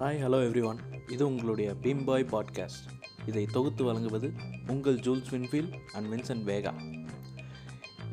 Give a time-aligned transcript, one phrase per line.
[0.00, 0.78] Hi hello every one
[1.08, 2.84] இது உங்களுடைய beam பாய் podcast
[3.26, 4.32] இதை தொகுத்து வழங்குவது
[4.68, 6.72] உங்கள் Jules Winfield and Vincent Vega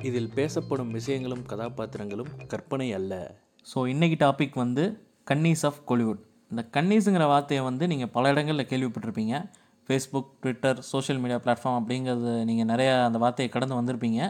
[0.01, 3.13] இதில் பேசப்படும் விஷயங்களும் கதாபாத்திரங்களும் கற்பனை அல்ல.
[3.67, 6.21] ஸோ இன்றைக்கி டாபிக் வந்து கன்னீஸ் ஆஃப் கோலிவுட்
[6.51, 9.43] இந்த கன்னீஸுங்கிற வார்த்தையை வந்து நீங்கள் பல இடங்களில் கேள்விப்பட்டிருப்பீங்க.
[9.89, 14.21] Facebook Twitter social media platform அப்படிங்கிறது நீங்கள் நிறையா அந்த வார்த்தையை கடந்து வந்திருப்பீங்க.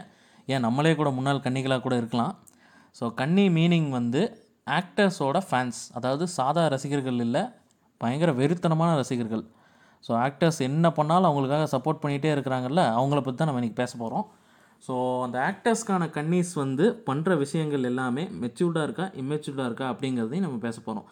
[0.46, 2.34] ஏன் நம்மளே கூட முன்னாள் கன்னிகளாக கூட இருக்கலாம்.
[3.00, 7.42] ஸோ கன்னி மீனிங் வந்து ஆக்டர்ஸோட ஃபேன்ஸ் அதாவது சாதா ரசிகர்கள் இல்லை
[8.00, 9.44] பயங்கர வெறித்தனமான ரசிகர்கள்.
[10.06, 14.26] ஸோ ஆக்டர்ஸ் என்ன பண்ணாலும் அவங்களுக்காக சப்போர்ட் பண்ணிகிட்டே இருக்கிறாங்கல்ல அவங்கள பற்றி தான் நம்ம இன்றைக்கி பேச போகிறோம்
[14.86, 14.94] ஸோ
[15.26, 21.06] அந்த ஆக்டர்ஸ்க்கான கன்னீஸ் வந்து பண்ணுற விஷயங்கள் எல்லாமே மெச்சூர்டாக இருக்கா இம்மெச்சூர்டாக இருக்கா அப்படிங்கிறதையும் நம்ம பேச போகிறோம்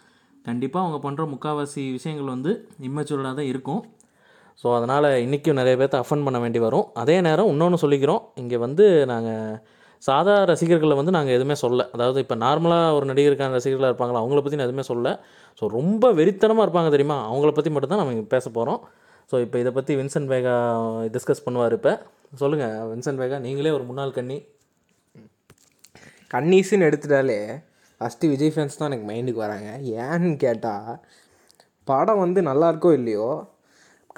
[0.49, 2.53] கண்டிப்பாக அவங்க பண்ணுற முக்கால்வாசி விஷயங்கள் வந்து
[2.89, 3.81] இம்மெச்சூர்டாக தான் இருக்கும்.
[4.61, 6.87] ஸோ அதனால் இன்றைக்கும் நிறைய பேர்த்த அஃபன் பண்ண வேண்டி வரும்.
[7.03, 8.23] அதே நேரம் இன்னொன்று சொல்லிக்கிறோம்.
[8.43, 9.57] இங்கே வந்து நாங்கள்
[10.03, 11.83] சாதா ரசிகர்களை வந்து நாங்கள் எதுவுமே சொல்ல.
[11.95, 15.13] அதாவது இப்போ நார்மலாக ஒரு நடிகருக்கான ரசிகர்களாக இருப்பாங்களா அவங்கள பற்றி நான் எதுவுமே சொல்ல.
[15.59, 17.19] ஸோ ரொம்ப வெறித்தனமாக இருப்பாங்க தெரியுமா?
[17.31, 18.81] அவங்கள பற்றி மட்டும்தான் நம்ம இங்கே பேச போகிறோம்
[19.31, 20.55] ஸோ இப்போ இதை பற்றி வின்சென்ட் வேகா
[21.15, 21.93] டிஸ்கஸ் பண்ணுவார் இப்போ.
[22.43, 24.39] சொல்லுங்கள் வின்சென்ட் வேகா நீங்களே ஒரு முன்னாள் கண்ணி
[26.35, 27.41] கன்னீஸுன்னு எடுத்துட்டாலே
[28.01, 29.69] ஃபஸ்ட்டு விஜய் ஃபேன்ஸ் தான் எனக்கு மைண்டுக்கு வராங்க.
[30.05, 30.91] ஏன்னு கேட்டால்
[31.91, 33.29] படம் வந்து நல்லா இருக்கோ இல்லையோ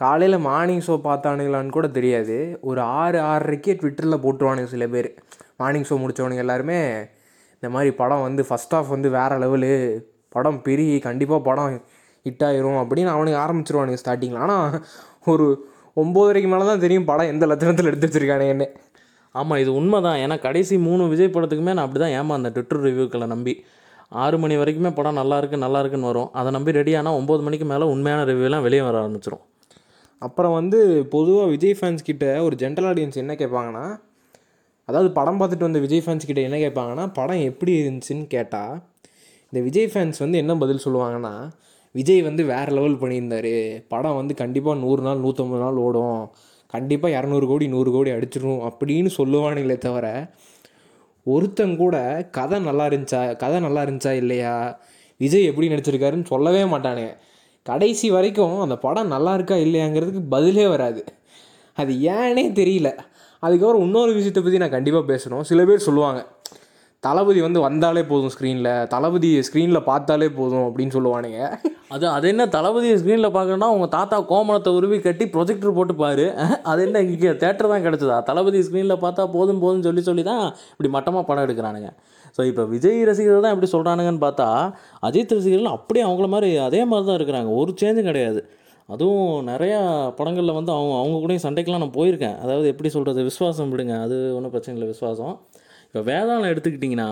[0.02, 2.36] காலையில் மார்னிங் ஷோ பார்த்தானுங்களான்னு கூட தெரியாது.
[2.68, 5.10] ஒரு ஆறு ஆறரைக்கே ட்விட்டரில் போட்டுருவானுங்க சில பேர்.
[5.60, 6.78] மார்னிங் ஷோ முடித்தவனுங்க எல்லாருமே
[7.54, 9.70] இந்த மாதிரி படம் வந்து ஃபஸ்ட் ஆஃப் வந்து வேறு லெவலு
[10.34, 11.72] படம் பெரிய கண்டிப்பாக படம்
[12.26, 14.76] ஹிட் ஆயிரும் அப்படின்னு அவனுக்கு ஆரம்பிச்சிருவானுங்க ஸ்டார்டிங்கில் ஆனால்
[15.32, 15.46] ஒரு
[15.96, 18.66] ஒம்போதரைக்கு மேலே தான் தெரியும் படம் எந்த லட்சணத்தில் எடுத்து வச்சிருக்கானுங்கன்னு.
[19.34, 23.26] ஆமாம் இது உண்மை தான் ஏன்னா கடைசி மூணு விஜய் படத்துக்குமே நான் அப்படி தான் ஏமாந்தேன் ட்விட்டர் ரிவ்யூக்களை
[23.34, 23.54] நம்பி.
[24.22, 26.28] ஆறு மணி வரைக்குமே படம் நல்லா இருக்கு நல்லா இருக்குன்னு வரும்.
[26.40, 29.44] அதை நம்பி ரெடி ஆனால் ஒம்பது மணிக்கு மேலே உண்மையான ரிவ்யூலாம் வெளியே வர ஆரம்பிச்சிடும்
[30.22, 30.78] அப்புறம் வந்து
[31.14, 33.84] பொதுவாக விஜய் ஃபேன்ஸ் கிட்ட ஒரு ஜென்ரல் ஆடியன்ஸ் என்ன கேட்பாங்கன்னா
[34.88, 38.74] அதாவது படம் பார்த்துட்டு வந்த விஜய் ஃபேன்ஸ் கிட்ட என்ன கேட்பாங்கன்னா படம் எப்படி இருந்துச்சுன்னு கேட்டால்
[39.52, 41.34] இந்த விஜய் ஃபேன்ஸ் வந்து என்ன பதில் சொல்லுவாங்கன்னா
[41.94, 43.52] விஜய் வந்து வேறு லெவல் பண்ணியிருந்தாரு.
[43.92, 46.20] படம் வந்து கண்டிப்பாக நூறு நாள் நூற்றம்பது நாள் ஓடும்.
[46.74, 50.06] கண்டிப்பாக இரநூறு கோடி நூறு கோடி அடிச்சிடும் அப்படின்னு சொல்லுவானுங்களே தவிர
[51.26, 51.96] ஒருத்தன் கூட
[52.30, 54.54] கதை நல்லா இருந்துச்சா கதை நல்லா இருந்துச்சா இல்லையா?
[55.20, 57.12] விஜய் எப்படி நடிச்சிருக்காருன்னு சொல்லவே மாட்டானுங்க
[57.66, 61.02] கடைசி வரைக்கும் அந்த படம் நல்லா இருக்கா இல்லையாங்கிறதுக்கு பதிலே வராது.
[61.78, 62.90] அது ஏன்னே தெரியல.
[63.46, 65.46] அதுக்கப்புறம் இன்னொரு விஷயத்தை பற்றி நான் கண்டிப்பாக பேசணும்.
[65.50, 66.22] சில பேர் சொல்லுவாங்க
[67.06, 71.40] தளபதி வந்து வந்தாலே போதும் ஸ்க்ரீனில் தளபதி ஸ்க்ரீனில் பார்த்தாலே போதும் அப்படின்னு சொல்லுவானுங்க.
[71.94, 76.26] அது அது என்ன தளபதி ஸ்க்ரீனில் பார்க்கணுன்னா உங்கள் தாத்தா கோமணத்தை உருவி கட்டி ப்ரொஜெக்டர் போட்டு பாரு.
[76.70, 78.16] அது என்ன இங்கே தேட்டர் தான் கிடச்சதா?
[78.30, 81.90] தளபதி ஸ்க்ரீனில் பார்த்தா போதும் போதும் சொல்லி சொல்லி தான் இப்படி மட்டமாக படம் எடுக்கிறானுங்க.
[82.36, 84.48] ஸோ இப்போ விஜய் ரசிகர்கள் தான் எப்படி சொல்கிறானுங்கன்னு பார்த்தா
[85.08, 87.50] அஜித் ரசிகர்கள் அப்படியே அவங்கள மாதிரி அதே மாதிரி தான் இருக்கிறாங்க.
[87.60, 88.42] ஒரு சேஞ்சும் கிடையாது.
[88.88, 89.80] அதுவும் நிறையா
[90.18, 92.36] படங்களில் வந்து அவங்க அவங்க கூடயும் சண்டைக்கெலாம் நான் போயிருக்கேன்.
[92.38, 94.02] அதாவது எப்படி சொல்கிறது விஸ்வாசம் விடுங்க.
[94.02, 95.34] அது ஒன்றும் பிரச்சனை இல்லை விஸ்வாசம்
[95.86, 97.08] இப்போ வேதாளம் எடுத்துக்கிட்டிங்கன்னா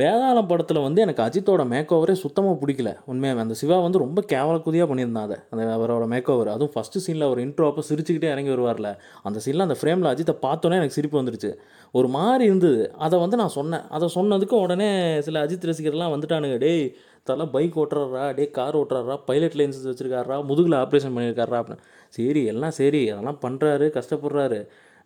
[0.00, 2.90] வேதாளம் படத்தில் வந்து எனக்கு அஜித்தோட மேக் ஓவரே சுத்தமாக பிடிக்கல.
[3.04, 5.36] உண்மையாக அந்த சிவா வந்து ரொம்ப கேவலக்குதியாக பண்ணியிருந்தான் அதை.
[5.50, 8.90] அந்த அவரோட மேக் ஓவர் அதுவும் ஃபஸ்ட்டு சீனில் அவர் இன்ட்ரோ அப்போ சிரிச்சுக்கிட்டே இறங்கி வருவார்ல.
[9.22, 11.50] அந்த சீனில் அந்த ஃப்ரேமில் அஜித்தை பார்த்தோன்னே எனக்கு சிரிப்பு வந்துடுச்சு
[11.90, 12.92] ஒரு மாதிரி இருந்தது.
[12.98, 13.84] அதை வந்து நான் சொன்னேன்.
[13.88, 16.58] அதை சொன்னதுக்கு உடனே சில அஜித் ரசிகர்லாம் வந்துட்டானுங்க.
[16.58, 16.94] டேய்
[17.26, 18.22] தலை பைக் ஓட்டுறாரா?
[18.28, 19.16] அப்படியே கார் ஓட்டுறாரா?
[19.28, 20.36] பைலட் லைன்ஸ் வச்சுருக்காரா?
[20.50, 21.84] முதுகில் ஆப்ரேஷன் பண்ணியிருக்காரா அப்படின்னு.
[22.16, 23.02] சரி எல்லாம் சரி.
[23.12, 24.58] அதெல்லாம் பண்ணுறாரு கஷ்டப்படுறாரு.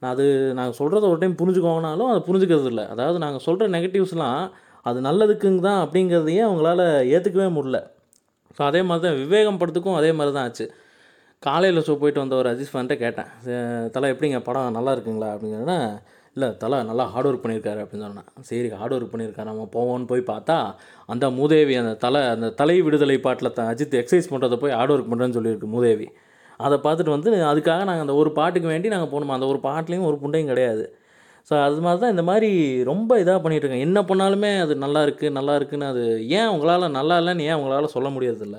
[0.02, 0.24] நான் அது
[0.58, 4.40] நாங்கள் சொல்கிறத ஒரு டைம் புரிஞ்சுக்கோங்கனாலும் அதை புரிஞ்சுக்கிறது இல்லை அதாவது நாங்கள் சொல்கிற நெகட்டிவ்ஸ்லாம்
[4.86, 6.82] அது நல்லதுக்குங்க தான் அப்படிங்கிறதையே அவங்களால
[7.14, 7.78] ஏற்றுக்கவே முடியல.
[8.56, 10.66] ஸோ அதே மாதிரி தான் விவேகம் படத்துக்கும் அதே மாதிரி தான் ஆச்சு.
[11.42, 13.30] காலையில் ஷோ போயிட்டு வந்த ஒரு அஜிஸ் ஃபேன்ட்ட கேட்டேன்
[13.94, 14.38] தலை எப்படிங்க?
[14.48, 15.30] படம் நல்லா இருக்குங்களா?
[15.34, 15.78] அப்படிங்கிறனா
[16.36, 18.26] இல்லை தலை நல்லா ஹார்ட் ஒர்க் பண்ணியிருக்காரு அப்படின்னு சொன்னேன்.
[18.48, 20.56] சரி ஹார்ட் ஒர்க் பண்ணியிருக்காரு நம்ம போவோன்னு போய் பார்த்தா
[21.12, 25.10] அந்த மூதேவி அந்த தலை அந்த தலை விடுதலை பாட்டில் த அஜித் எக்ஸசைஸ் பண்ணுறதை போய் ஹார்ட் ஒர்க்
[25.12, 26.06] பண்ணுறேன்னு சொல்லியிருக்கு மூதேவி.
[26.66, 30.18] அதை பார்த்துட்டு வந்து அதுக்காக நாங்கள் அந்த ஒரு பாட்டுக்கு வேண்டி நாங்கள் போனோம் அந்த ஒரு பாட்டுலேயும் ஒரு
[30.22, 30.84] புண்டையும் கிடையாது.
[31.48, 32.50] ஸோ அது மாதிரி தான் இந்த மாதிரி
[32.90, 36.04] ரொம்ப இதாக பண்ணிகிட்டு இருக்காங்க என்ன பண்ணாலுமே அது நல்லா இருக்குது நல்லா இருக்குன்னு அது
[36.38, 38.58] ஏன் உங்களால் நல்லா இல்லைன்னு ஏன் உங்களால் சொல்ல முடியறதில்ல?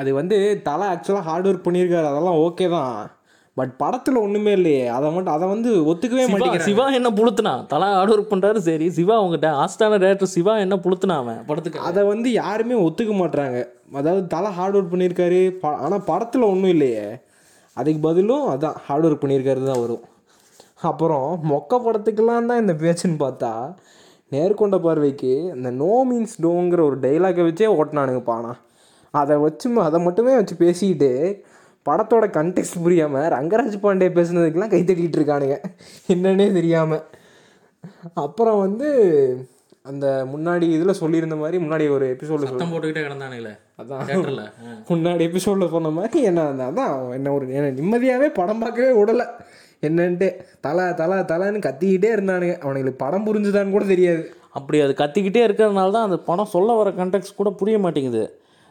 [0.00, 0.36] அது வந்து
[0.70, 2.90] தலை ஆக்சுவலாக ஹார்ட் ஒர்க் பண்ணியிருக்காரு அதெல்லாம் ஓகே தான்.
[3.56, 4.82] பட் படத்தில் ஒன்றுமே இல்லையே.
[4.96, 6.66] அதை மட்டும் அதை வந்து ஒத்துக்கவே சிவா மாட்டேங்கிறாங்க.
[6.68, 7.52] சிவா என்ன புளுத்துனா?
[7.72, 8.86] தலா ஹார்ட் ஒர்க் பண்ணுறாரு சரி.
[8.98, 11.80] சிவா உங்கள்கிட்ட ஆஸ்டான டேரக்டர் சிவா என்ன புளுத்துனா அவன் படத்துக்கு?
[11.90, 13.60] அதை வந்து யாருமே ஒத்துக்க மாட்றாங்க.
[14.00, 15.40] அதாவது தலை ஹார்ட் ஒர்க் பண்ணியிருக்காரு.
[15.62, 17.06] ப ஆனால் படத்தில் ஒன்றும் இல்லையே.
[17.76, 20.04] அதுக்கு பதிலும் அதான் ஹார்ட் ஒர்க் பண்ணியிருக்காரு தான் வரும்
[20.88, 23.50] அப்புறம் மொக்க படத்துக்கெல்லாம் தான் இந்த பேச்சுன்னு பார்த்தா
[24.32, 28.58] நேர்கொண்ட பார்வைக்கு இந்த நோ மீன்ஸ் டோங்கிற ஒரு டைலாகை வச்சே ஓட்டினானுங்கப்பா ஆனால்
[29.14, 31.10] அதை வச்சு அதை மட்டுமே வச்சு பேசிக்கிட்டு
[31.88, 35.58] படத்தோட கண்டெக்ட் புரியாமல் ரங்கராஜ் பாண்டே பேசுனதுக்கெல்லாம் கை தட்டிட்டு இருக்கானுங்க.
[36.14, 37.04] என்னன்னே தெரியாமல்
[38.22, 38.88] அப்புறம் வந்து
[39.90, 43.52] அந்த முன்னாடி இதில் சொல்லியிருந்த மாதிரி முன்னாடி ஒரு எபிசோடில் சத்தம் போட்டுக்கிட்டே கிடந்தானுங்களே.
[43.80, 44.48] அதான்.
[44.88, 49.26] முன்னாடி எபிசோடில் சொன்ன மாதிரி என்ன அந்த அதான் என்ன ஒரு என்ன நிம்மதியாகவே படம் பார்க்கவே விடலை
[49.86, 50.28] என்னன்ட்டு
[50.66, 52.56] தலை தலை தலைன்னு கத்திக்கிட்டே இருந்தானுங்க.
[52.64, 54.22] அவனுங்களுக்கு படம் புரிஞ்சுதான்னு கூட தெரியாது.
[54.58, 58.24] அப்படி அது கத்திக்கிட்டே இருக்கிறதுனால தான் அந்த படம் சொல்ல வர கண்டெக்ட் கூட புரிய மாட்டேங்குது.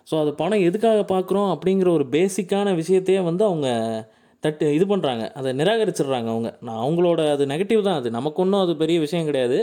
[0.07, 3.67] ஸோ அது படம் எதுக்காக பார்க்குறோம் அப்படிங்கிற ஒரு பேசிக்கான விஷயத்தையே வந்து அவங்க
[4.43, 6.49] தட்டு இது பண்ணுறாங்க அதை நிராகரிச்சிடுறாங்க அவங்க.
[6.61, 8.09] நான் அவங்களோட அது நெகட்டிவ் தான் அது.
[8.11, 9.57] நமக்கு ஒன்றும் அது பெரிய விஷயம் கிடையாது.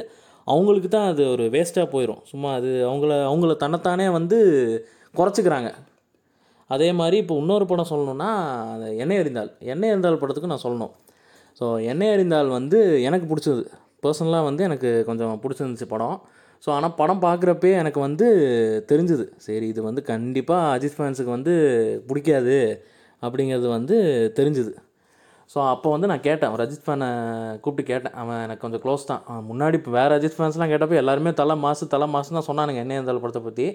[0.47, 4.39] அவங்களுக்கு தான் அது ஒரு வேஸ்ட்டாக போயிடும் சும்மா அது அவங்கள அவங்கள தன்னைத்தானே வந்து
[5.15, 5.71] குறைச்சிக்கிறாங்க.
[6.71, 8.31] அதே மாதிரி இப்போ இன்னொரு படம் சொல்லணும்னா
[8.75, 10.93] அந்த எண்ணெய் எறிந்தால் எண்ணெய் எறிந்தால் படத்துக்கு நான் சொல்லணும்.
[11.61, 12.79] ஸோ எண்ணெய் எறிந்தால் வந்து
[13.09, 13.63] எனக்கு பிடிச்சது.
[14.05, 16.17] பர்சனலாக வந்து எனக்கு கொஞ்சம் பிடிச்சிருந்துச்சு படம்.
[16.65, 18.27] ஸோ ஆனால் படம் பார்க்குறப்பே எனக்கு வந்து
[18.91, 19.25] தெரிஞ்சுது.
[19.47, 21.55] சரி இது வந்து கண்டிப்பாக அஜித் ஃபேன்ஸுக்கு வந்து
[22.09, 22.59] பிடிக்காது
[23.23, 23.97] அப்படிங்கிறது வந்து
[24.39, 24.73] தெரிஞ்சுது.
[25.53, 26.53] ஸோ அப்போ வந்து நான் கேட்டேன்.
[26.55, 27.09] ஒரு அஜித் ஃபேனை
[27.65, 28.15] கூப்பிட்டு கேட்டேன்.
[28.21, 29.23] அவன் எனக்கு கொஞ்சம் க்ளோஸ் தான்.
[29.31, 32.83] அவன் முன்னாடி இப்போ வேறு அஜித் ஃபேன்ஸ்லாம் கேட்டப்போ எல்லாருமே தலை மாசு தலை மாசுன்னு தான் சொன்னானுங்க.
[32.85, 33.67] என்ன இருந்தாலும் படத்தை பற்றி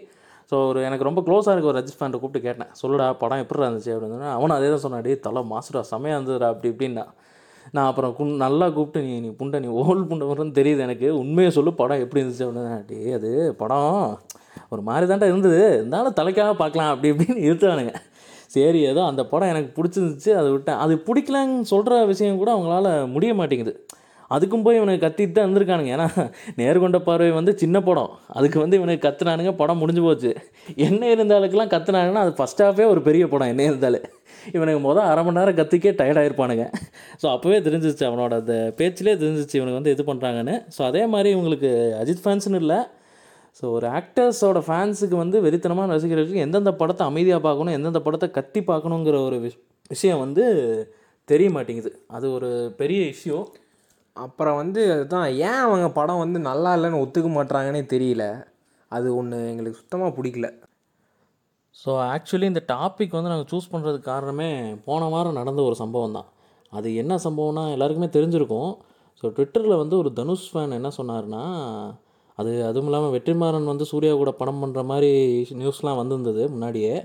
[0.52, 2.70] ஸோ ஒரு எனக்கு ரொம்ப க்ளோஸாக இருக்க ஒரு அஜித் ஃபேனை கூப்பிட்டு கேட்டேன்.
[2.82, 7.06] சொல்லுடா படம் எப்படி இருந்துச்சு அப்படின்னு அவனும் அதே தான் சொன்னாடி தலை மாசுடா செமையாக இருந்ததுடா அப்படி இப்படின்னா.
[7.76, 11.08] நான் அப்புறம் குண் நல்லா கூப்பிட்டு நீ நீ புண்டை நீ ஓல் புண்டை வரும்னு தெரியுது எனக்கு.
[11.22, 13.16] உண்மையை சொல்லு படம் எப்படி இருந்துச்சு அப்படின்னு.
[13.20, 13.32] அது
[13.62, 14.20] படம்
[14.74, 15.60] ஒரு மாதிரி தாண்டா இருந்தது.
[15.78, 17.94] இருந்தாலும் தலைக்காக பார்க்கலாம் அப்படி இப்படின்னு இருத்தானுங்க
[18.56, 20.80] சரி ஏதோ அந்த படம் எனக்கு பிடிச்சிருந்துச்சு அதை விட்டேன்.
[20.84, 23.74] அது பிடிக்கலன்னு சொல்கிற விஷயம் கூட அவங்களால முடிய மாட்டேங்குது.
[24.36, 25.92] அதுக்கும் போய் இவனுக்கு கத்திட்டு தான் இருந்திருக்கானுங்க.
[25.96, 26.08] ஏன்னா
[26.60, 28.12] நேர்கொண்ட பார்வை வந்து சின்ன படம்.
[28.38, 30.32] அதுக்கு வந்து இவனுக்கு கத்துனானுங்க படம் முடிஞ்சு போச்சு.
[30.88, 34.02] என்ன இருந்தாலுக்கெல்லாம் கத்துனாங்கன்னா அது ஃபஸ்ட் ஹாஃபே ஒரு பெரிய படம் என்ன இருந்தாலே
[34.56, 36.66] இவனுக்கு மொதல் அரை மணி நேரம் கத்திக்கே டயர்டாயிருப்பானுங்க
[37.22, 41.72] ஸோ அப்போவே தெரிஞ்சிச்சு அவனோட அந்த பேச்சிலே தெரிஞ்சிச்சு இவனுக்கு வந்து இது பண்ணுறாங்கன்னு ஸோ அதே மாதிரி இவங்களுக்கு
[42.02, 42.80] அஜித் ஃபேன்ஸ்னு இல்லை.
[43.60, 49.20] ஸோ ஒரு ஆக்டர்ஸோட ஃபேன்ஸுக்கு வந்து வெறித்தனமான ரசிகர்களுக்கு எந்தெந்த படத்தை அமைதியாக பார்க்கணும் எந்தெந்த படத்தை கத்தி பார்க்கணுங்கிற
[49.28, 49.58] ஒரு விஷ்
[49.94, 50.44] விஷயம் வந்து
[51.30, 51.92] தெரிய மாட்டேங்குது.
[52.16, 52.50] அது ஒரு
[52.82, 53.38] பெரிய இஷ்யூ
[54.16, 58.24] அப்புறம் வந்து அதுதான் ஏன் அவங்க படம் வந்து நல்லா இல்லைன்னு ஒத்துக்க மாட்றாங்கன்னே தெரியல.
[58.92, 60.48] அது ஒன்று எங்களுக்கு சுத்தமாக பிடிக்கல.
[61.82, 64.50] ஸோ ஆக்சுவலி இந்த டாபிக் வந்து நாங்கள் சூஸ் பண்ணுறதுக்கு காரணமே
[64.88, 66.30] போன வாரம் நடந்த ஒரு சம்பவம் தான்.
[66.78, 68.72] அது என்ன சம்பவம்னா எல்லாருக்குமே தெரிஞ்சிருக்கும்.
[69.20, 71.44] ஸோ ட்விட்டரில் வந்து ஒரு தனுஷ் ஃபேன் என்ன சொன்னார்னா
[72.40, 75.12] அது அதுவும் இல்லாமல் வெற்றிமாறன் வந்து சூர்யா கூட படம் பண்ணுற மாதிரி
[75.62, 76.96] நியூஸ்லாம் வந்திருந்தது முன்னாடியே.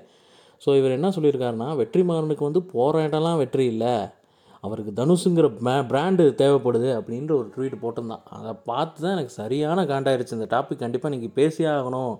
[0.62, 3.94] ஸோ இவர் என்ன சொல்லியிருக்காருன்னா வெற்றிமாறனுக்கு வந்து போகிற இடம்லாம் வெற்றி இல்லை.
[4.66, 8.26] அவருக்கு தனுஷுங்கிற ப்ரா பிராண்டு தேவைப்படுது அப்படின்ற ஒரு ட்வீட் போட்டிருந்தான்.
[8.36, 10.36] அதை பார்த்து தான் எனக்கு சரியான காண்டாயிருச்சு.
[10.38, 12.14] இந்த டாபிக் கண்டிப்பாக நீங்கள் பேசியே ஆகணும்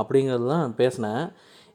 [0.00, 1.22] அப்படிங்கிறது தான் பேசினேன்.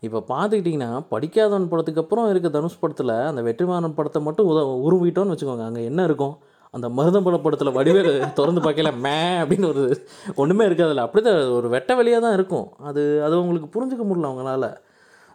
[0.05, 5.65] இப்போ பார்த்துக்கிட்டிங்கன்னா படிக்காதவன் படத்துக்கு அப்புறம் இருக்க தனுஷ் படத்தில் அந்த வெற்றிமாறன் படத்தை மட்டும் உத உருவிட்டோன்னு வச்சுக்கோங்க.
[5.69, 6.33] அங்கே என்ன இருக்கும்?
[6.75, 9.83] அந்த மருதம்பட படத்தில் வடிவேல் திறந்து பார்க்கல மே அப்படின்னு ஒரு
[10.41, 11.03] ஒன்றுமே இருக்காதுல்ல.
[11.07, 12.67] அப்படி தான் ஒரு வெட்ட வெளியாக தான் இருக்கும்.
[12.89, 14.67] அது அது உங்களுக்கு புரிஞ்சுக்க முடியல அவங்களால.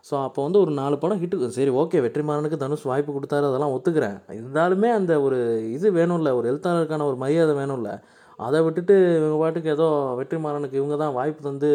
[0.09, 4.19] ஸோ அப்போ வந்து ஒரு நாலு படம் ஹிட்டு சரி ஓகே வெற்றிமாறனுக்கு தனுஷ் வாய்ப்பு கொடுத்தாரு அதெல்லாம் ஒத்துக்கிறேன்.
[4.39, 5.39] இருந்தாலுமே அந்த ஒரு
[5.77, 7.93] இது வேணும்ல ஒரு எழுத்தாளருக்கான ஒரு மரியாதை வேணும்ல.
[8.39, 9.87] அதை விட்டுட்டு இவங்க பாட்டுக்கு ஏதோ
[10.19, 11.71] வெற்றிமாறனுக்கு இவங்க தான் வாய்ப்பு தந்து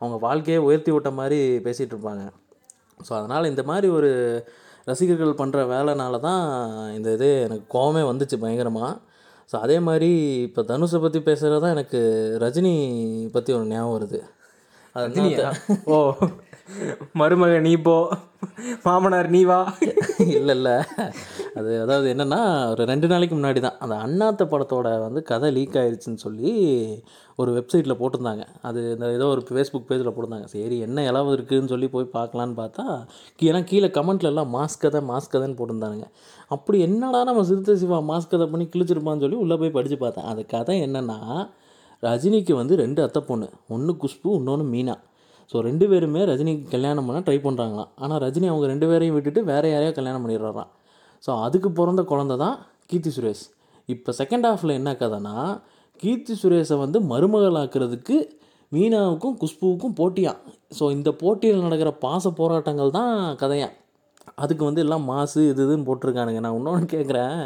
[0.00, 2.24] அவங்க வாழ்க்கையே உயர்த்தி விட்ட மாதிரி பேசிகிட்டு இருப்பாங்க.
[3.00, 4.10] ஸோ அதனால் இந்த மாதிரி ஒரு
[4.86, 6.42] ரசிகர்கள் பண்ணுற வேலைனால தான்
[6.96, 8.92] இந்த இது எனக்கு கோவமே வந்துச்சு பயங்கரமாக
[9.50, 10.10] ஸோ அதே மாதிரி
[10.46, 12.00] இப்போ தனுஷை பற்றி பேசுகிறது தான் எனக்கு
[12.42, 12.74] ரஜினி
[13.34, 14.20] பற்றி ஒரு ஞாபகம் வருது.
[14.96, 15.22] அது
[15.94, 15.98] ஓ.
[17.20, 17.94] மருமக நீ போ.
[18.84, 19.58] மாமனார் நீ வா.
[20.38, 20.74] இல்லை இல்லை.
[21.58, 23.76] அது அதாவது என்னென்னா ஒரு ரெண்டு நாளைக்கு முன்னாடி தான்.
[23.78, 26.52] அந்த அண்ணாத்த படத்தோட வந்து கதை லீக் ஆயிடுச்சுன்னு சொல்லி
[27.36, 28.44] ஒரு வெப்சைட்டில் போட்டிருந்தாங்க.
[28.62, 30.44] அது இந்த ஏதோ ஒரு ஃபேஸ்புக் பேஜில் போட்டிருந்தாங்க.
[30.44, 32.86] சரி என்ன இளவு இருக்குதுன்னு சொல்லி போய் பார்க்கலான்னு பார்த்தா
[33.50, 36.08] ஏன்னா கீழே கமெண்ட்ல எல்லாம் மாஸ்க் கதை மாஸ்க் கதைன்னு போட்டிருந்தானுங்க.
[36.48, 40.24] அப்படி என்னடா நம்ம சிறுத்தை சிவா மாஸ்க் கதை பண்ணி கிழிச்சிருப்பான்னு சொல்லி உள்ளே போய் படித்து பார்த்தேன்.
[40.24, 41.18] அந்த கதை என்னென்னா
[42.02, 44.96] ரஜினிக்கு வந்து ரெண்டு அத்தை பொண்ணு ஒன்று குஷ்பு இன்னொன்று மீனா.
[45.50, 49.68] ஸோ ரெண்டு பேருமே ரஜினிக்கு கல்யாணம் பண்ண ட்ரை பண்ணுறாங்களாம் ஆனால் ரஜினி அவங்க ரெண்டு பேரையும் விட்டுட்டு வேறு
[49.74, 50.70] யாரையோ கல்யாணம் பண்ணிடுறாராம்.
[51.26, 52.56] ஸோ அதுக்கு பிறந்த குழந்தை தான்
[52.90, 53.44] கீர்த்தி சுரேஷ்.
[53.94, 55.36] இப்போ செகண்ட் ஹாஃபில் என்ன கதைனா
[56.02, 58.16] கீர்த்தி சுரேஷை வந்து மருமகளாக்குறதுக்கு
[58.74, 60.40] மீனாவுக்கும் குஷ்புவுக்கும் போட்டியாம்.
[60.76, 63.74] ஸோ இந்த போட்டியில் நடக்கிற பாச போராட்டங்கள் தான் கதையாம்.
[64.42, 66.40] அதுக்கு வந்து எல்லாம் மாசு இது இதுன்னு போட்டிருக்கானுங்க.
[66.44, 67.36] நான் இன்னொன்று கேட்குறேன்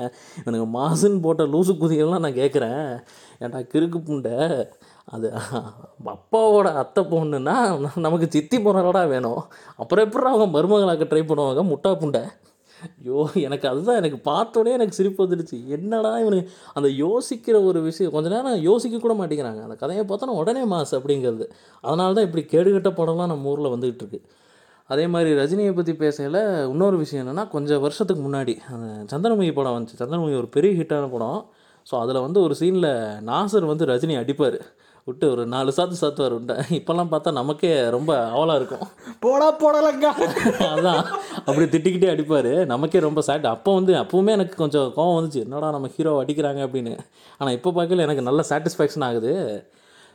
[0.46, 2.84] எனக்கு மாசுன்னு போட்ட லூசு குதிகள்லாம் நான் கேட்குறேன்
[3.42, 4.36] ஏன்டா கிறுக்கு புண்டை?
[5.14, 5.28] அது
[6.14, 7.54] அப்பாவோட அத்தை பொண்ணுன்னா
[8.06, 9.40] நமக்கு சித்தி பொண்ணலடா வேணும்.
[9.82, 11.62] அப்புறம் எப்படி அவங்க மருமகளாக்க ட்ரை பண்ணுவாங்க?
[11.72, 12.22] முட்டா புண்டை.
[12.86, 15.56] ஐயோ எனக்கு அதுதான் எனக்கு பார்த்தோடனே எனக்கு சிரிப்பு வந்துடுச்சு.
[15.76, 19.62] என்னடா இவனுக்கு அந்த யோசிக்கிற ஒரு விஷயம் கொஞ்ச நேரம் யோசிக்க கூட மாட்டேங்கிறாங்க.
[19.66, 21.46] அந்த கதையை பார்த்தோன்னா உடனே மாஸ் அப்படிங்கிறது.
[21.84, 24.20] அதனால தான் இப்படி கேடுகட்ட படம்லாம் நம்ம ஊரில் வந்துகிட்டு இருக்கு.
[24.90, 26.40] அதே மாதிரி ரஜினியை பற்றி பேசையில்
[26.72, 29.98] இன்னொரு விஷயம் என்னென்னா கொஞ்சம் வருஷத்துக்கு முன்னாடி அந்த சந்திரமுகி படம் வந்துச்சு.
[30.02, 31.40] சந்திரமுகி ஒரு பெரிய ஹிட்டான படம்.
[31.86, 32.90] ஸோ அதில் வந்து ஒரு சீனில்
[33.30, 34.58] நாசர் வந்து ரஜினி அடிப்பார்.
[35.08, 38.84] விட்டு ஒரு நாலு சாத்து சாத்துவார் விட்ட இப்போல்லாம் பார்த்தா நமக்கே ரொம்ப அவலாக இருக்கும்.
[39.24, 40.12] போடா போடலங்கா.
[40.72, 41.02] அதான்.
[41.46, 42.52] அப்படி திட்டிக்கிட்டே அடிப்பார்.
[42.74, 45.42] நமக்கே ரொம்ப சேட் அப்போ வந்து அப்போவுமே எனக்கு கொஞ்சம் கோவம் வந்துச்சு.
[45.46, 46.94] என்னடா நம்ம ஹீரோ அடிக்கிறாங்க அப்படின்னு.
[47.40, 49.34] ஆனால் இப்போ பார்க்கல எனக்கு நல்ல சாட்டிஸ்ஃபேக்ஷன் ஆகுது.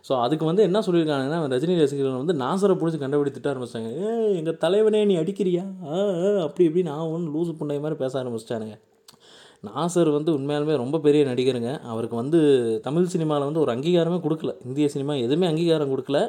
[0.07, 4.09] ஸோ அதுக்கு வந்து என்ன சொல்லியிருக்காங்கன்னா ரஜினி ரசிகர்கள் வந்து நாசரை பிடிச்சி கண்டுபிடி திட்ட ஆரம்பிச்சிட்டாங்க ஏ
[4.39, 5.63] எங்கள் தலைவனே நீ அடிக்கிறியா?
[6.45, 8.75] அப்படி இப்படி நான் ஒன்று லூசு புண்டை மாதிரி பேச ஆரம்பிச்சிட்டானுங்க.
[9.67, 11.71] நாசர் வந்து உண்மையாலுமே ரொம்ப பெரிய நடிகருங்க.
[11.91, 12.39] அவருக்கு வந்து
[12.87, 14.53] தமிழ் சினிமாவில் வந்து ஒரு அங்கீகாரமே கொடுக்கல.
[14.67, 16.19] இந்திய சினிமா எதுவுமே அங்கீகாரம் கொடுக்கல.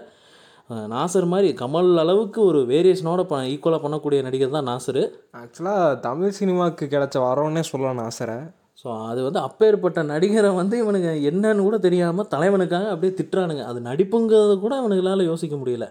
[0.93, 5.03] நாசர் மாதிரி கமல் அளவுக்கு ஒரு வேரியேஷனோட ப ஈக்குவலாக பண்ணக்கூடிய நடிகர் தான் நாசர்.
[5.41, 8.39] ஆக்சுவலாக தமிழ் சினிமாவுக்கு கிடைச்ச வரவன்னே சொல்லலாம் நாசரை.
[8.81, 13.65] ஸோ அது வந்து அப்பேற்பட்ட நடிகரை வந்து இவனுங்க என்னன்னு கூட தெரியாமல் தலைவனுக்காக அப்படியே திட்டுறானுங்க.
[13.71, 15.89] அது நடிப்புங்கிறத கூட அவனுங்களால யோசிக்க முடியல.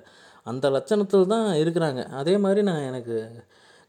[0.52, 2.02] அந்த லட்சணத்தில் தான் இருக்கிறாங்க.
[2.22, 3.18] அதே மாதிரி நான் எனக்கு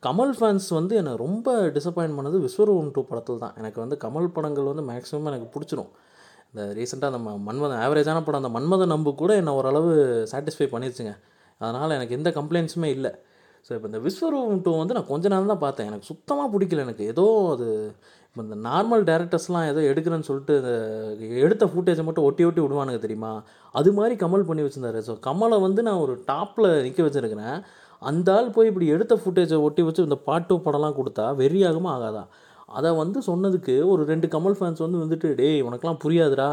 [0.06, 3.54] கமல் ஃபேன்ஸ் வந்து என்னை ரொம்ப டிசப்பாயின்ட் பண்ணது விஸ்வரூபம் டூ படத்தில் தான்.
[3.60, 5.92] எனக்கு வந்து கமல் படங்கள் வந்து மேக்ஸிமம் எனக்கு பிடிச்சிரும்.
[6.50, 9.92] இந்த ரீசெண்டாக நம்ம மன்மதன் ஆவரேஜான படம் அந்த மன்மதன் நம்பு கூட என்னை ஓரளவு
[10.32, 11.14] சாட்டிஸ்ஃபை பண்ணிருச்சுங்க.
[11.60, 13.12] அதனால் எனக்கு எந்த கம்ப்ளைண்ட்ஸுமே இல்லை.
[13.66, 15.88] ஸோ இப்போ இந்த விஸ்வரூபம் டூ வந்து நான் கொஞ்ச நேரம் தான் பார்த்தேன்.
[15.90, 17.04] எனக்கு சுத்தமாக பிடிக்கல எனக்கு.
[17.12, 17.66] ஏதோ அது
[18.28, 20.54] இப்போ இந்த நார்மல் டேரக்டர்ஸ்லாம் ஏதோ எடுக்கிறேன்னு சொல்லிட்டு
[21.46, 23.32] எடுத்த ஃபுட்டேஜை மட்டும் ஒட்டி ஒட்டி விடுவானுங்க தெரியுமா?
[23.80, 25.00] அது மாதிரி கமல் பண்ணி வச்சுருந்தாரு.
[25.08, 27.56] ஸோ கமலை வந்து நான் ஒரு டாப்பில் நிற்க வச்சுருக்கிறேன்.
[28.10, 32.24] அந்த ஆள் போய் இப்படி எடுத்த ஃபுட்டேஜை ஒட்டி வச்சு இந்த பாட்டு படம்லாம் கொடுத்தா வெறியாகுமா ஆகாதா?
[32.78, 36.50] அதை வந்து சொன்னதுக்கு ஒரு ரெண்டு கமல் ஃபேன்ஸ் வந்து வந்துட்டு டேய் உனக்கெல்லாம் புரியாதுடா.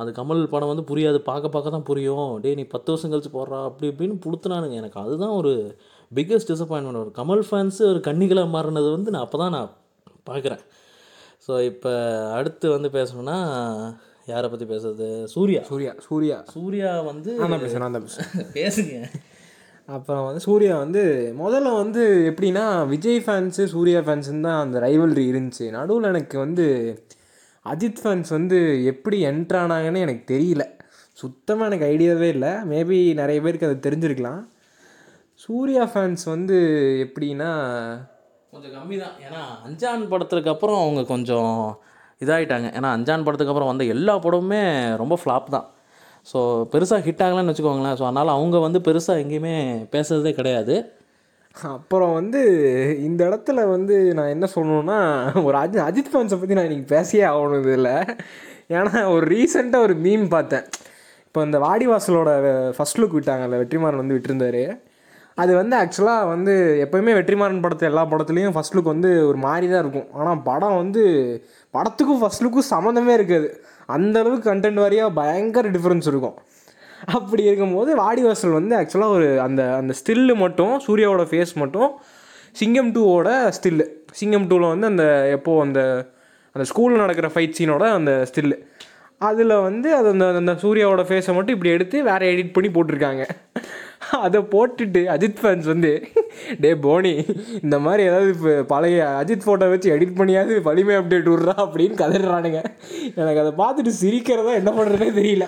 [0.00, 1.18] அந்த கமல் படம் வந்து புரியாது.
[1.30, 2.30] பார்க்க பார்க்க தான் புரியும்.
[2.44, 3.58] டேய் நீ பத்து வருஷம் கழிச்சு போடுறா.
[3.68, 5.52] அப்படி இப்படின்னு புடுத்துனானுங்க எனக்கு அதுதான் ஒரு
[6.12, 9.70] பிக்கஸ்ட் டிசப்பாயின்மெண்ட் ஒரு கமல் ஃபேன்ஸு ஒரு கன்னிகளை மாறினது வந்து நான் அப்போ தான் நான்
[10.30, 10.62] பார்க்குறேன்.
[11.46, 11.92] ஸோ இப்போ
[12.38, 13.38] அடுத்து வந்து பேசணும்னா
[14.32, 15.08] யாரை பற்றி பேசுறது?
[15.34, 15.62] சூர்யா.
[15.70, 16.38] சூர்யா சூர்யா.
[16.56, 17.30] சூர்யா வந்து
[17.64, 17.96] பேசுகிறேன்
[18.58, 18.96] பேசுங்க.
[19.94, 21.02] அப்புறம் வந்து சூர்யா வந்து
[21.40, 25.66] முதல்ல வந்து எப்படின்னா விஜய் ஃபேன்ஸு சூர்யா ஃபேன்ஸுன்னு தான் அந்த ரைவல்ரி இருந்துச்சு.
[25.76, 26.66] நடுவில் எனக்கு வந்து
[27.66, 28.58] அஜித் ஃபேன்ஸ் வந்து
[28.92, 30.64] எப்படி என்ட்ரு ஆனாங்கன்னு எனக்கு தெரியல.
[31.18, 32.52] சுத்தமாக எனக்கு ஐடியாவே இல்லை.
[32.72, 34.40] மேபி நிறைய பேருக்கு அது தெரிஞ்சிருக்கலாம்.
[35.44, 36.56] சூர்யா ஃபேன்ஸ் வந்து
[37.06, 37.50] எப்படின்னா
[38.50, 41.54] கொஞ்சம் கம்மி தான் ஏன்னா அஞ்சான் படத்துக்கு அப்புறம் அவங்க கொஞ்சம்
[42.20, 44.62] இதாகிட்டாங்க ஏன்னா அஞ்சான் படத்துக்கு அப்புறம் வந்த எல்லா படமுமே
[45.02, 45.68] ரொம்ப ஃப்ளாப் தான்.
[46.26, 46.40] ஸோ
[46.72, 47.96] பெருசாக ஹிட் ஆகலன்னு வச்சுக்கோங்களேன்.
[48.00, 49.54] ஸோ அதனால் அவங்க வந்து பெருசாக எங்கேயுமே
[49.94, 50.76] பேசுறதே கிடையாது.
[51.56, 52.40] அப்புறம் வந்து
[53.06, 54.98] இந்த இடத்துல வந்து நான் என்ன சொல்லணுன்னா
[55.48, 57.90] ஒரு அஜித் அஜித் ஃபேன்ஸை பற்றி நான் இன்றைக்கி பேசியே ஆகணும் இதில்.
[58.76, 60.66] ஏன்னா ஒரு ரீசெண்டாக ஒரு மீம் பார்த்தேன்.
[61.26, 62.30] இப்போ இந்த வாடிவாசலோட
[62.76, 64.64] ஃபர்ஸ்ட் லுக் விட்டாங்கல்ல வெற்றிமாறன் வந்து விட்டுருந்தாரு.
[65.42, 69.82] அது வந்து ஆக்சுவலாக வந்து எப்போயுமே வெற்றிமாறன் படத்தை எல்லா படத்துலேயும் ஃபர்ஸ்ட் லுக் வந்து ஒரு மாதிரி தான்
[69.84, 70.08] இருக்கும்.
[70.18, 71.02] ஆனால் படம் வந்து
[71.74, 73.48] படத்துக்கும் ஃபஸ்ட் லுக்கும் சம்மந்தமே இருக்காது.
[73.96, 76.36] அந்தளவுக்கு கண்டென்ட் வாரியாக பயங்கர டிஃப்ரென்ஸ் இருக்கும்.
[77.16, 81.90] அப்படி இருக்கும்போது வாடிவாசல் வந்து ஆக்சுவலாக ஒரு அந்த அந்த ஸ்டில்லு மட்டும் சூர்யாவோட ஃபேஸ் மட்டும்
[82.60, 83.86] சிங்கம் டூவோட ஸ்டில்லு
[84.18, 85.04] சிங்கம் டூவில் வந்து அந்த
[85.36, 85.80] எப்போது அந்த
[86.54, 88.58] அந்த ஸ்கூலில் நடக்கிற ஃபைட் சீனோட அந்த ஸ்டில்லு
[89.28, 93.24] அதில் வந்து அது அந்த அந்த சூர்யாவோட ஃபேஸை மட்டும் இப்படி எடுத்து வேறு எடிட் பண்ணி போட்டிருக்காங்க.
[94.26, 95.92] அதை போட்டுட்டு அஜித் ஃபேன்ஸ் வந்து
[96.64, 97.12] டே போனி
[97.64, 102.60] இந்த மாதிரி ஏதாவது இப்போ பழைய அஜித் ஃபோட்டோ வச்சு எடிட் பண்ணியாவது வலிமை அப்டேட் விட்றா அப்படின்னு கதறானுங்க
[103.20, 105.46] எனக்கு அதை பார்த்துட்டு சிரிக்கிறதா என்ன பண்ணுறதே தெரியல.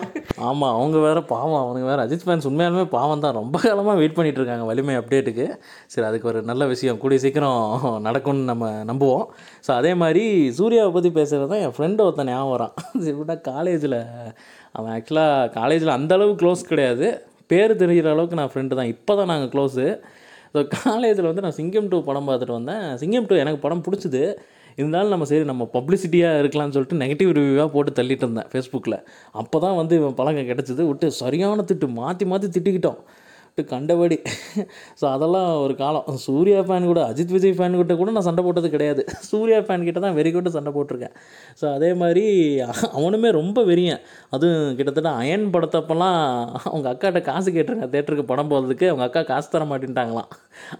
[0.48, 1.60] ஆமாம் அவங்க வேறு பாவம்.
[1.64, 3.36] அவனுக்கு வேறு அஜித் ஃபேன்ஸ் உண்மையாலுமே பாவம் தான்.
[3.40, 5.46] ரொம்ப காலமாக வெயிட் பண்ணிகிட்டு இருக்காங்க வலிமை அப்டேட்டுக்கு
[5.94, 7.00] சரி அதுக்கு ஒரு நல்ல விஷயம்.
[7.04, 7.60] கூடிய சீக்கிரம்
[8.08, 9.26] நடக்கும்னு நம்ம நம்புவோம்.
[9.66, 10.24] ஸோ அதே மாதிரி
[10.58, 12.74] சூர்யாவை பற்றி பேசுகிறது தான் என் ஃப்ரெண்டு ஒருத்தன் ஞாபகம் வரான்.
[13.10, 14.00] இப்படின்னா காலேஜில்
[14.78, 17.08] அவன் ஆக்சுவலாக காலேஜில் அந்தளவு க்ளோஸ் கிடையாது.
[17.52, 18.90] பேர் தெரிகிற அளவுக்கு நான் ஃப்ரெண்டு தான்.
[18.92, 19.84] இப்போ தான் நாங்கள் க்ளோஸு
[20.54, 22.84] ஸோ காலேஜில் வந்து நான் சிங்கம் டூ படம் பார்த்துட்டு வந்தேன்.
[23.00, 24.22] சிங்கம் டூ எனக்கு படம் பிடிச்சிது.
[24.78, 28.96] இருந்தாலும் நம்ம சரி நம்ம பப்ளிசிட்டியாக இருக்கலாம்னு சொல்லிட்டு நெகட்டிவ் ரிவ்யூவாக போட்டு தள்ளிட்டு இருந்தேன் ஃபேஸ்புக்கில்
[29.40, 30.82] அப்போ தான் வந்து இவன் பழக்கம் கிடச்சிது.
[30.90, 33.00] விட்டு சரியான திட்டு மாற்றி மாற்றி திட்டிக்கிட்டோம்.
[33.56, 34.16] விட்டு கண்டபடி.
[35.00, 36.06] ஸோ அதெல்லாம் ஒரு காலம்.
[36.24, 39.02] சூர்யா ஃபேன் கூட அஜித் விஜய் ஃபேன் கிட்ட கூட நான் சண்டை போட்டது கிடையாது.
[39.28, 41.14] சூர்யா ஃபேன் கிட்ட தான் வெறி கொண்டு சண்டை போட்டிருக்கேன்.
[41.60, 42.24] ஸோ அதே மாதிரி
[43.00, 44.00] அவனுமே ரொம்ப வெறியன்.
[44.36, 46.18] அதுவும் கிட்டத்தட்ட அயன் படத்தப்பெல்லாம்
[46.70, 50.32] அவங்க அக்காட்ட காசு கேட்டிருக்கேன் தேட்டருக்கு படம் போகிறதுக்கு அவங்க அக்கா காசு தர மாட்டேன்ட்டாங்களாம்.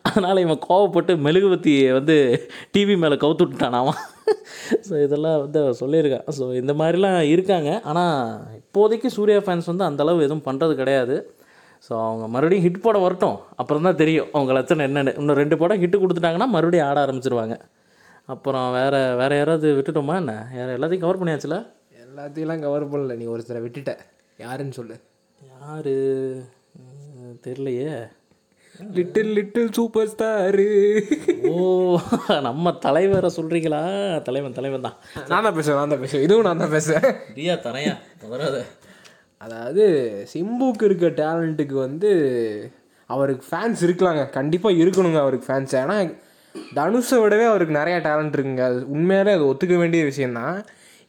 [0.08, 2.18] அதனால் இவன் கோவப்பட்டு மெழுகுவத்தியை வந்து
[2.76, 4.02] டிவி மேலே கவுத்து அவன்.
[4.88, 6.26] ஸோ இதெல்லாம் வந்து சொல்லியிருக்கேன் சொல்லியிருக்கான்.
[6.40, 7.70] ஸோ இந்த மாதிரிலாம் இருக்காங்க.
[7.92, 8.18] ஆனால்
[8.60, 11.16] இப்போதைக்கு சூர்யா ஃபேன்ஸ் வந்து அந்தளவு எதுவும் பண்ணுறது கிடையாது.
[11.86, 13.38] ஸோ அவங்க மறுபடியும் ஹிட் படம் வரட்டும்.
[13.60, 15.12] அப்புறம் தான் தெரியும் அவங்க லட்சணம் என்னென்னு.
[15.20, 17.56] இன்னும் ரெண்டு படம் ஹிட்டு கொடுத்துட்டாங்கன்னா மறுபடியும் ஆட ஆரம்பிச்சிருவாங்க.
[18.34, 20.34] அப்புறம் வேறு வேறு யாராவது விட்டுட்டோமா என்ன?
[20.58, 21.56] யார் எல்லாத்தையும் கவர் பண்ணியாச்சுல?
[22.04, 23.16] எல்லாத்தையும் கவர் பண்ணல.
[23.20, 23.92] நீ ஒருத்தரை விட்டுட்ட.
[24.44, 24.96] யாருன்னு சொல்லு.
[25.40, 25.94] யார்?
[27.46, 27.90] தெரியலையே.
[28.96, 30.64] லிட்டில் லிட்டில் சூப்பர் ஸ்டாரு
[31.50, 31.52] ஓ
[32.46, 33.82] நம்ம தலைவரை சொல்கிறீங்களா
[34.28, 34.96] தலைவன் தலைவன் தான்.
[35.30, 36.24] நான் தான் பேசுவேன் நான் தான் பேசுவேன்.
[36.26, 37.06] இதுவும் நான் தான் பேசுவேன்.
[37.36, 37.94] ரியா தரையா
[38.32, 38.62] வராது
[39.44, 39.84] அதாவது
[40.32, 42.10] சிம்புக்கு இருக்க டேலண்ட்டுக்கு வந்து
[43.10, 44.22] அவருக்கு ஃபேன்ஸ் இருக்கலாங்க.
[44.36, 45.96] கண்டிப்பாக இருக்கணுங்க அவருக்கு ஃபேன்ஸ் ஏன்னா
[46.78, 48.64] தனுஷை விடவே அவருக்கு நிறையா டேலண்ட் இருக்குங்க.
[48.70, 50.56] அது உண்மையாலே அது ஒத்துக்க வேண்டிய விஷயந்தான்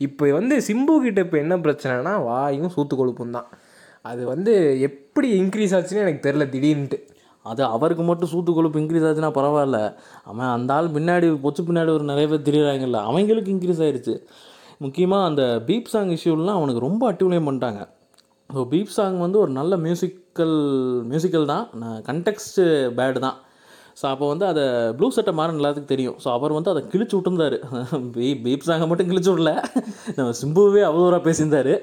[0.05, 3.49] இப்போ வந்து சிம்பு கிட்ட இப்போ என்ன பிரச்சனைனா வாயும் சூத்து கொழுப்பும் தான்.
[4.09, 4.53] அது வந்து
[4.87, 6.99] எப்படி இன்க்ரீஸ் ஆச்சுன்னு எனக்கு தெரில திடீர்னுட்டு
[7.51, 9.79] அது அவருக்கு மட்டும் சூத்து கொழுப்பு இன்க்ரீஸ் ஆச்சுன்னா பரவாயில்ல.
[10.29, 14.15] அவன் அந்த ஆள் பின்னாடி பொச்சு பின்னாடி ஒரு நிறைய பேர் திரியிறாங்கல்ல அவங்களுக்கு இன்க்ரீஸ் ஆயிடுச்சு
[14.85, 17.81] முக்கியமாக அந்த பீப் சாங் இஷ்யூலாம் அவனுக்கு ரொம்ப அட்டிவலையும் பண்ணிட்டாங்க.
[18.55, 20.57] ஸோ பீப் சாங் வந்து ஒரு நல்ல மியூசிக்கல்
[21.11, 21.65] மியூசிக்கல் தான்.
[21.81, 22.59] நான் கண்டெக்ஸ்ட்
[22.99, 23.37] பேடு தான்.
[23.99, 24.63] ஸோ அப்போ வந்து அதை
[24.97, 26.15] ப்ளூ சட்டை மாறன் எல்லாத்துக்கும் தெரியும்.
[26.23, 27.57] ஸோ அவர் வந்து அதை கிழிச்சு விட்டுருந்தாரு.
[28.15, 29.51] பீ பீப் சாங்கை மட்டும் கிழிச்சு விடல.
[30.17, 31.73] நம்ம சிம்புவே அவதூறாக பேசியிருந்தார்.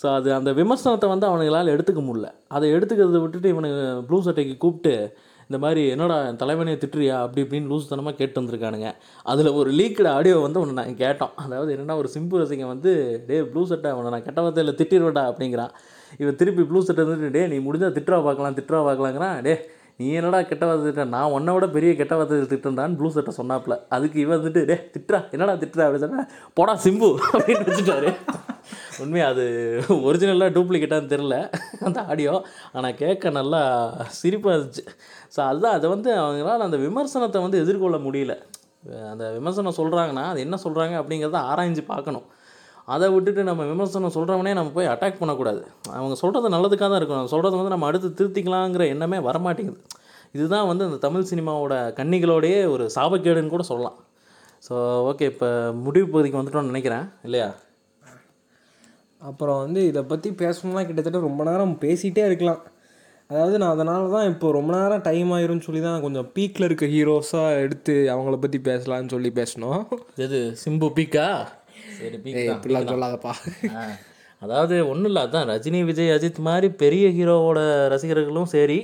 [0.00, 2.28] ஸோ அது அந்த விமர்சனத்தை வந்து அவனுங்களால் எடுத்துக்க முடியல.
[2.56, 4.94] அதை எடுத்துக்கிறத விட்டுட்டு இவனுங்க ப்ளூ சட்டைக்கு கூப்பிட்டு
[5.48, 7.16] இந்த மாதிரி என்னடா தலைவனையை திட்டுறியா?
[7.24, 8.88] அப்படி இப்படின்னு லூசுத்தனமாக கேட்டு வந்திருக்கானுங்க.
[9.32, 11.34] அதில் ஒரு லீக்கடு ஆடியோ வந்து ஒன்று நான் கேட்டோம்.
[11.44, 12.92] அதாவது என்னென்னா ஒரு சிம்பு ரசிகன் வந்து
[13.28, 15.74] டே ப்ளூ சட்டை அவனை நான் கெட்ட வார்த்தையில் திட்டிடுவேடா அப்படிங்கிறான்.
[16.22, 19.38] இவன் திருப்பி ப்ளூ சட்டை வந்துட்டு டே நீ முடிஞ்சால் திட்டுறா பார்க்கலாம் திட்டுறா பார்க்கலாங்கிறான்.
[19.46, 19.54] டே
[20.00, 23.74] நீ என்னடா கெட்ட வார்த்தை திட்ட நான் உன்னை விட பெரிய கெட்ட வார்த்தை திட்டுறான்னு ப்ளூ சட்டை சொன்னாப்புல.
[23.96, 25.84] அதுக்கு இவன் வந்துட்டு டே திட்டுறா என்னடா திட்டுறா?
[25.86, 26.24] அப்படின்னு சொன்னா
[26.58, 28.10] போடா சிம்பு அப்படின்னு வச்சுட்டாரு.
[29.02, 29.44] உண்மையாக அது
[30.08, 31.36] ஒரிஜினலாக டூப்ளிகேட்டான்னு தெரில
[31.86, 32.34] அந்த ஆடியோ
[32.76, 33.60] ஆனால் கேட்க நல்லா
[34.20, 34.84] சிரிப்பாக இருந்துச்சு.
[35.34, 38.34] ஸோ அதுதான் அதை வந்து அவங்களால அந்த விமர்சனத்தை வந்து எதிர்கொள்ள முடியல.
[39.12, 42.26] அந்த விமர்சனம் சொல்கிறாங்கன்னா அது என்ன சொல்கிறாங்க அப்படிங்கிறத ஆராய்ஞ்சு பார்க்கணும்.
[42.88, 45.62] அதை விட்டுட்டு நம்ம விமர்சனம் சொல்கிறவனே நம்ம போய் அட்டாக் பண்ணக்கூடாது.
[45.98, 47.30] அவங்க சொல்கிறது நல்லதுக்காக தான் இருக்கணும்.
[47.32, 49.80] சொல்கிறது வந்து நம்ம அடுத்து திருத்திக்கலாங்கிற எண்ணமே வரமாட்டேங்குது.
[50.36, 53.98] இதுதான் வந்து அந்த தமிழ் சினிமாவோட கன்னிகளோடையே ஒரு சாபக்கேடுன்னு கூட சொல்லலாம்.
[54.66, 54.74] ஸோ
[55.10, 57.06] ஓகே இப்போ முடிவு பகுதிக்கு வந்துட்டோம்னு நினைக்கிறேன்.
[57.22, 57.48] இல்லையா?
[59.20, 62.62] அப்புறம் வந்து இதை பற்றி பேசணும்னா கிட்டத்தட்ட ரொம்ப நேரம் பேசிகிட்டே இருக்கலாம்.
[63.30, 67.60] அதாவது நான் அதனால தான் இப்போ ரொம்ப நேரம் டைம் ஆயிரும்னு சொல்லி தான் கொஞ்சம் பீக்கில் இருக்க ஹீரோஸாக
[67.62, 69.80] எடுத்து அவங்கள பற்றி பேசலாம்னு சொல்லி பேசணும்.
[70.26, 70.40] எது?
[70.64, 71.28] சிம்பு பீக்கா
[71.96, 72.16] சரி
[72.52, 73.32] இப்படிலாம் சொல்லாதப்பா.
[74.42, 78.78] அதாவது ஒன்றும் இல்லை அதான் ரஜினி விஜய் அஜித் மாதிரி பெரிய ஹீரோவோட ரசிகர்களும் சரி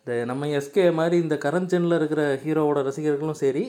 [0.00, 3.64] இந்த நம்ம எஸ்கே மாதிரி இந்த கரஞ்சனில் இருக்கிற ஹீரோவோட ரசிகர்களும் சரி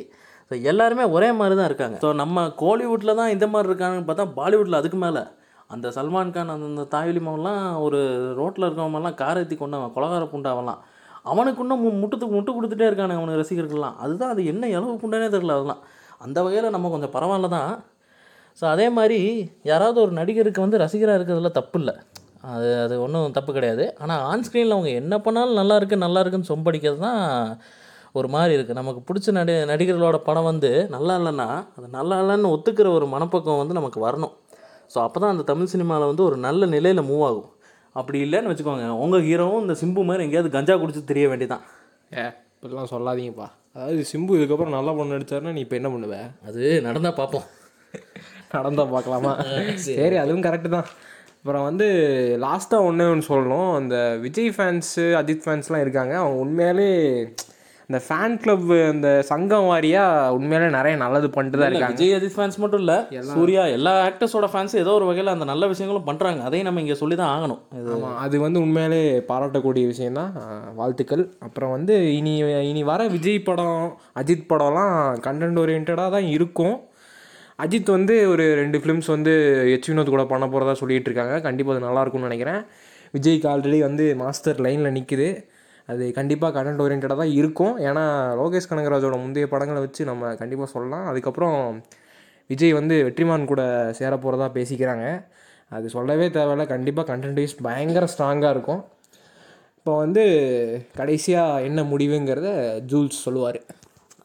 [0.51, 1.97] ஸோ எல்லாருமே ஒரே மாதிரி தான் இருக்காங்க.
[2.03, 5.21] ஸோ நம்ம கோலிவுட்டில் தான் இந்த மாதிரி இருக்காங்கன்னு பார்த்தா பாலிவுட்டில் அதுக்கு மேலே.
[5.69, 7.99] அந்த சல்மான் கான் அந்த தாய்வலி மகன்லாம் ஒரு
[8.35, 10.81] ரோட்டில் இருக்கவங்கலாம் கார் ஏற்றி கொண்டவன் கொலகார புண்டாவெல்லாம்
[11.25, 13.95] அவனுக்கு இன்னும் மு- முட்டுத்துக்கு முட்டு கொடுத்துட்டே இருக்கானுங்க அவனுக்கு ரசிகர்கள்லாம்.
[13.97, 15.81] அதுதான் அது என்ன இளவு புண்டானே தெரில அதெல்லாம்.
[16.21, 17.71] அந்த வகையில் நம்ம கொஞ்சம் பரவாயில்ல தான்.
[18.59, 19.19] ஸோ அதே மாதிரி
[19.71, 21.95] யாராவது ஒரு நடிகருக்கு வந்து ரசிகராக இருக்கிறதுல தப்பு இல்லை
[22.53, 23.83] அது அது ஒன்றும் தப்பு கிடையாது.
[24.03, 27.21] ஆனால் ஆன் ஸ்க்ரீனில் அவங்க என்ன பண்ணாலும் நல்லா இருக்கு நல்லா இருக்குன்னு சொம்படிக்கிறது தான்
[28.19, 31.47] ஒரு மாதிரி இருக்குது நமக்கு பிடிச்ச நடி நடிகர்களோட படம் வந்து நல்லா இல்லைன்னா
[31.77, 34.33] அது நல்லா இல்லைன்னு ஒத்துக்கிற ஒரு மனப்பக்குவம் வந்து நமக்கு வரணும்.
[34.93, 37.49] ஸோ அப்போ தான் அந்த தமிழ் சினிமாவில் வந்து ஒரு நல்ல நிலையில் மூவ் ஆகும்.
[37.95, 41.63] அப்படி இல்லைன்னு வச்சுக்கோங்க உங்கள் ஹீரோவும் இந்த சிம்பு மாதிரி எங்கேயாவது கஞ்சா குடிச்சு தெரிய வேண்டியதான்
[42.19, 42.23] ஏ
[42.55, 43.47] இப்படிலாம் சொல்லாதீங்கப்பா.
[43.75, 46.17] அதாவது சிம்பு இதுக்கப்புறம் நல்லா பொண்ணு நடிச்சாருன்னா நீ இப்போ என்ன பண்ணுவ?
[46.47, 47.47] அது நடந்தால் பார்ப்போம்
[48.53, 49.33] நடந்தா பார்க்கலாமா?
[49.87, 50.89] சரி அதுவும் கரெக்டு தான்.
[51.37, 51.87] அப்புறம் வந்து
[52.43, 53.71] லாஸ்ட்டாக ஒன்றே ஒன்று சொல்லணும்.
[53.77, 56.13] அந்த விஜய் ஃபேன்ஸு அஜித் ஃபேன்ஸ்லாம் இருக்காங்க.
[56.21, 56.91] அவங்க உண்மையாலே
[57.89, 61.95] இந்த ஃபேன் கிளப் அந்த சங்கம் வாரியாக உண்மையாலே நிறைய நல்லது பண்ணிட்டு தான் இருக்காங்க.
[61.95, 62.95] விஜய் அஜித் ஃபேன்ஸ் மட்டும் இல்லை
[63.31, 67.17] சூர்யா எல்லா ஆக்டர்ஸோட ஃபேன்ஸும் ஏதோ ஒரு வகையில் அந்த நல்ல விஷயங்களும் பண்ணுறாங்க அதையும் நம்ம இங்கே சொல்லி
[67.17, 67.61] தான் ஆகணும்
[67.95, 71.25] ஆமாம் அது வந்து உண்மையாலே பாராட்டக்கூடிய விஷயந்தான் அஹ் வாழ்த்துக்கள்.
[71.47, 72.33] அப்புறம் வந்து இனி
[72.69, 73.77] இனி வர விஜய் படம்
[74.21, 74.95] அஜித் படம்லாம்
[75.27, 76.75] கண்டென்ட் ஓரியன்டாக தான் இருக்கும்.
[77.59, 79.33] அஜித் வந்து ஒரு ரெண்டு ஃபிலிம்ஸ் வந்து
[79.73, 82.61] எச் வினோத் கூட பண்ண போகிறதா சொல்லிகிட்டு இருக்காங்க கண்டிப்பாக அது நல்லா இருக்கும்னு நினைக்கிறேன்
[83.15, 85.27] விஜய்க்கு ஆல்ரெடி வந்து மாஸ்டர் லைனில் நிற்குது
[85.91, 87.73] அது கண்டிப்பாக கண்டென்ட் ஓரியன்டாக தான் இருக்கும்.
[87.87, 88.03] ஏன்னா
[88.39, 91.05] லோகேஷ் கனகராஜோட முந்தைய படங்களை வச்சு நம்ம கண்டிப்பாக சொல்லலாம்.
[91.07, 91.57] அதுக்கப்புறம்
[92.47, 93.63] விஜய் வந்து வெற்றிமான் கூட
[93.99, 95.05] சேர போகிறதா பேசிக்கிறாங்க.
[95.69, 96.65] அது சொல்லவே தேவையில்ல.
[96.67, 98.81] கண்டிப்பாக கண்டென்ட் வைஸ் பயங்கர ஸ்ட்ராங்காக இருக்கும்.
[99.77, 100.23] இப்போ வந்து
[100.95, 102.49] கடைசியாக என்ன முடிவுங்கிறத
[102.91, 103.61] ஜூல்ஸ் சொல்லுவார்.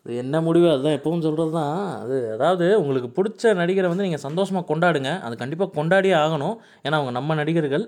[0.08, 4.64] அது என்ன முடிவு அதுதான் எப்பவும் சொல்கிறது தான் அது அதாவது உங்களுக்கு பிடிச்ச நடிகரை வந்து நீங்கள் சந்தோஷமாக
[4.70, 5.10] கொண்டாடுங்க.
[5.26, 6.54] அது கண்டிப்பாக கொண்டாடியே ஆகணும்.
[6.84, 7.84] ஏன்னா அவங்க நம்ம நடிகர்கள்.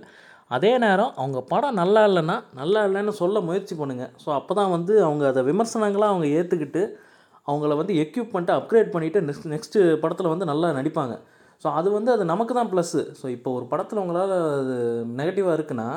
[0.50, 4.94] அதே நேரம் அவங்க படம் நல்லா இல்லைன்னா நல்லா இல்லைன்னு சொல்ல முயற்சி பண்ணுங்கள் ஸோ அப்போ தான் வந்து
[5.06, 6.83] அவங்க அதை விமர்சனங்களாக அவங்க ஏற்றுக்கிட்டு
[7.48, 11.14] அவங்கள வந்து எக்யூப்மெண்ட்டை அப்கிரேட் பண்ணிவிட்டு நெக்ஸ்ட் நெக்ஸ்ட்டு படத்தில் வந்து நல்லா நடிப்பாங்க.
[11.64, 14.76] ஸோ அது வந்து அது நமக்கு தான் ப்ளஸ்ஸு ஸோ இப்போ ஒரு படத்தில் உங்களால் அது
[15.18, 15.88] நெகட்டிவாக இருக்குன்னா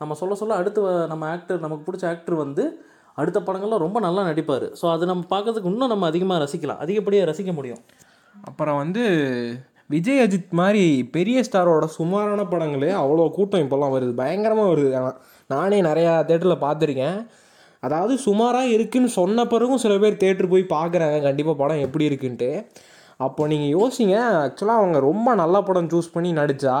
[0.00, 2.64] நம்ம சொல்ல சொல்ல அடுத்து வ- நம்ம ஆக்டர் நமக்கு பிடிச்ச ஆக்டர் வந்து
[3.18, 4.66] அடுத்த படங்களில் ரொம்ப நல்லா நடிப்பார்.
[4.80, 6.80] ஸோ அது நம்ம பார்க்கறதுக்கு இன்னும் நம்ம அதிகமாக ரசிக்கலாம்.
[6.84, 7.82] அதிகப்படியாக ரசிக்க முடியும்.
[8.34, 9.02] அப்புறம் வந்து
[9.94, 10.84] விஜய் அஜித் மாதிரி
[11.16, 14.12] பெரிய ஸ்டாரோட சுமாரான படங்களே அவ்வளோ கூட்டம் இப்போல்லாம் வருது.
[14.20, 14.90] பயங்கரமாக வருது.
[14.98, 15.16] ஆனால்
[15.50, 17.18] நானே நிறையா தேட்டரில் பார்த்துருக்கேன்.
[17.82, 21.16] அதாவது சுமாராக இருக்குன்னு சொன்ன பிறகும் சில பேர் தேட்டர் போய் பார்க்குறாங்க.
[21.28, 22.50] கண்டிப்பாக படம் எப்படி இருக்குன்ட்டு.
[23.26, 24.16] அப்போ நீங்கள் யோசிங்க.
[24.44, 26.76] ஆக்சுவலாக அவங்க ரொம்ப நல்ல படம் சூஸ் பண்ணி நடித்தா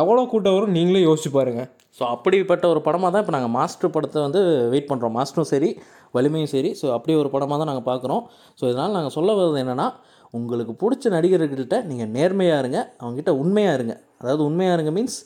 [0.00, 4.20] எவ்வளோ கூட்டம் வரும் நீங்களே யோசிச்சு பாருங்கள் ஸோ அப்படிப்பட்ட ஒரு படமாக தான் இப்போ நாங்கள் மாஸ்டர் படத்தை
[4.26, 4.40] வந்து
[4.72, 5.68] வெயிட் பண்ணுறோம் மாஸ்டரும் சரி
[6.16, 6.70] வலிமையும் சரி.
[6.80, 8.22] ஸோ அப்படி ஒரு படமாக தான் நாங்கள் பார்க்குறோம்
[8.60, 9.86] ஸோ இதனால் நாங்கள் சொல்ல வர்றது என்னென்னா
[10.34, 13.94] உங்களுக்கு பிடிச்ச நடிகர்கிட்ட நீங்கள் நேர்மையாக இருங்க அவங்ககிட்ட உண்மையாக இருங்க.
[14.20, 15.18] அதாவது உண்மையாக இருங்க மீன்ஸ்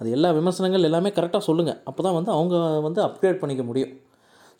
[0.00, 3.92] அது எல்லா விமர்சனங்கள் எல்லாமே கரெக்டாக சொல்லுங்கள் அப்போ தான் வந்து அவங்க வந்து அப்கிரேட் பண்ணிக்க முடியும்.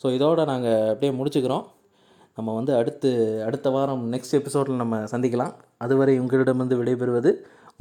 [0.01, 1.65] ஸோ இதோட நாங்கள் அப்படியே முடிச்சுக்கிறோம்.
[2.37, 3.09] நம்ம வந்து அடுத்து
[3.47, 5.53] அடுத்த வாரம் நெக்ஸ்ட் எபிசோடில் நம்ம சந்திக்கலாம்.
[5.85, 7.33] அதுவரை உங்களிடமிருந்து விடைபெறுவது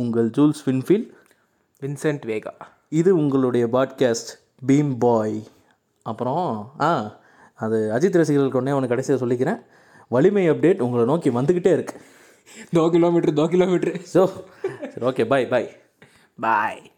[0.05, 1.11] உங்கள் ஜூல்ஸ் வின்ஃபீல்ட்
[1.83, 2.55] வின்சென்ட் வேகா
[2.89, 4.31] இது உங்களுடைய பாட்காஸ்ட்
[4.67, 5.43] பீம் பாய்
[6.03, 7.21] அப்புறம் ஆ
[7.55, 9.61] அது அஜித் ரசிகர்களுக்கு ஒன்றே ஒன்று கடைசியாக சொல்லிக்கிறேன்.
[10.09, 11.95] வலிமை அப்டேட் உங்களை நோக்கி வந்துக்கிட்டே இருக்கு.
[12.75, 14.27] தோ கிலோமீட்டர் தோ கிலோமீட்டர் ஸோ
[14.95, 15.77] சரி ஓகே பாய் பாய்
[16.41, 16.93] பாய்